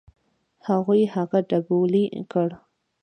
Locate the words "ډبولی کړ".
1.49-2.49